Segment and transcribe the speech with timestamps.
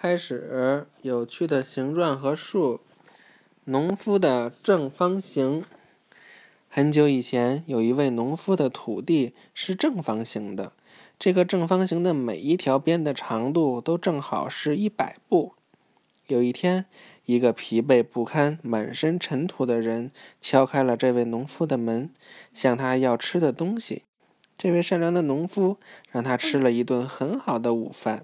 [0.00, 2.78] 开始有趣的形状和数。
[3.64, 5.64] 农夫的正方形。
[6.68, 10.72] 很久以前，有一位农夫的土地是正方形的。
[11.18, 15.54] 这个正方形的每一条边的长度都正好是一百步。
[16.28, 16.86] 有一天，
[17.24, 22.08] 一个疲惫不堪、满身尘土的人敲开了这位农夫的门，
[22.54, 24.04] 向他要吃的东西。
[24.56, 25.78] 这位善良的农夫
[26.12, 28.22] 让他吃了一顿很好的午饭。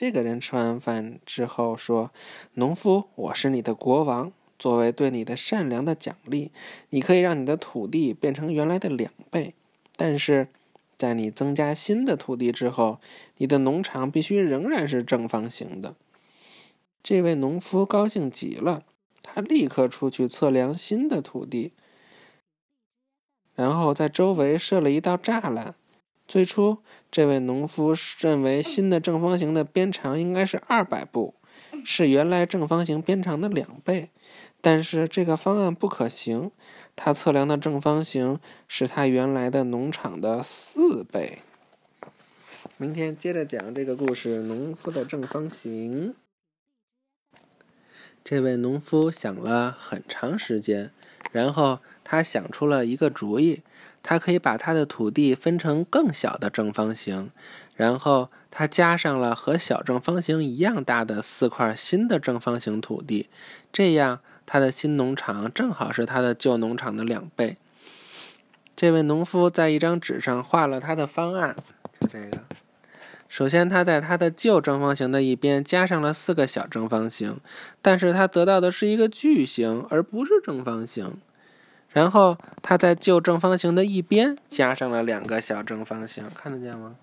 [0.00, 2.12] 这个人吃完饭之后说
[2.54, 6.52] ：“农夫，我是你的国王，作为对你的善良的奖励，
[6.90, 9.54] 你可以让你的土地变成原来的两倍。
[9.96, 10.46] 但是，
[10.96, 13.00] 在你增加新的土地之后，
[13.38, 15.96] 你的农场必须仍然是正方形的。”
[17.02, 18.84] 这位农夫高兴极了，
[19.20, 21.72] 他立刻出去测量新的土地，
[23.56, 25.74] 然后在周围设了一道栅栏。
[26.28, 26.78] 最初，
[27.10, 31.34] 这位农夫认为新的正方形的边长应该是二百步，
[31.86, 34.10] 是原来正方形边长的两倍。
[34.60, 36.50] 但是这个方案不可行，
[36.94, 41.38] 他测量的正方形是他原来的农场的四倍。
[42.76, 46.14] 明天接着讲这个故事：农夫的正方形。
[48.22, 50.92] 这位农夫想了很长时间，
[51.32, 53.62] 然后他想出了一个主意。
[54.00, 57.30] 他可以把他的土地分成更小的正方形，
[57.74, 63.28] 然后他加上了和小正方形一样大的四块新的正方形土地，
[63.72, 67.58] 这样他的新农场正好是他的旧农场的两倍。
[68.76, 71.54] 这位农夫在一张纸上画了他的方案，
[71.98, 72.38] 就这个。
[73.28, 77.38] 首先，他在他的旧正方形的一边加上了四个小正方形，
[77.82, 81.18] 但是他得到的是一个矩形，而不是正方形。
[81.90, 86.96] 然后他在旧正方形的一边加上了两个小正方形，看得见吗？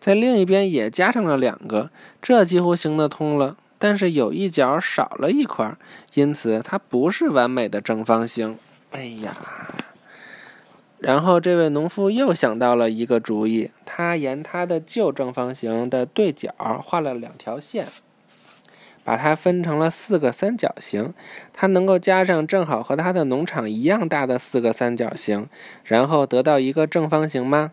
[0.00, 1.90] 在另一边也加上了两个，
[2.22, 3.56] 这几乎行得通了。
[3.80, 5.76] 但是有一角少了一块，
[6.14, 8.58] 因此它不是完美的正方形。
[8.90, 9.36] 哎呀！
[10.98, 17.86] 然后这位农夫又想到了一个主意，他沿他的旧正方形的对角画了两条线。
[19.04, 21.14] 把它分成了四个三角形，
[21.54, 25.48] 它能够加上正好和他的农场一样大的四个三角形，
[25.82, 27.72] 然后得到一个正方形吗？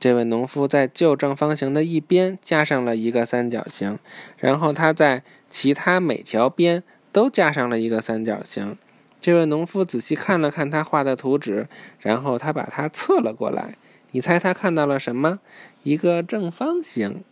[0.00, 3.98] 这位农夫在旧正方形的一边加上了一个三角形，
[4.38, 8.78] 然后他在其他每条边都加上了一个三角形。
[9.22, 11.68] 这位农夫仔细看了看他画的图纸，
[12.00, 13.76] 然后他把它侧了过来。
[14.10, 15.38] 你猜他看到了什么？
[15.84, 17.22] 一个正方形。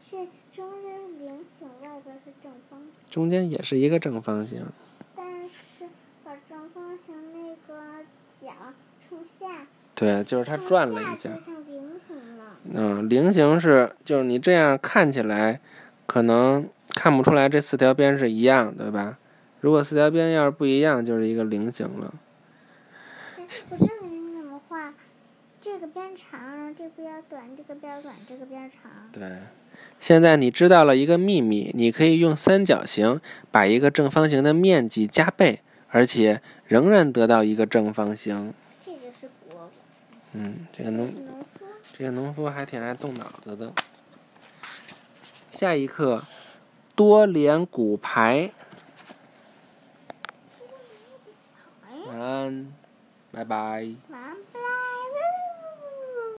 [0.00, 0.16] 是
[0.54, 3.10] 中间菱形，外边是正方形。
[3.10, 4.64] 中间也是一个正方形，
[5.16, 5.86] 但是
[6.24, 8.04] 把正方形那个
[8.40, 8.52] 角
[9.08, 9.66] 冲下，
[9.96, 12.56] 对，就是它转了一下，像菱形了。
[12.72, 15.60] 嗯，菱形是就是你这样看起来，
[16.06, 19.18] 可能看不出来这四条边是一样，对吧？
[19.60, 22.14] 如果四条边要是不一样，就是一个菱形了。
[23.36, 24.94] 我这里你怎么画？
[25.60, 28.90] 这个边长，这边短，这个边短，这个边长。
[29.12, 29.38] 对。
[30.00, 35.60] 现在你知道了一个秘密，你可以用三角形把一个正方形的面积加倍，
[35.90, 38.54] 而且仍然得到一个正方形。
[38.82, 39.70] 这就是国
[40.32, 41.12] 嗯，这个农
[41.92, 43.70] 这个农夫还挺爱动脑子的。
[45.50, 46.24] 下一课，
[46.94, 48.52] 多连骨牌。
[53.40, 54.19] 拜拜。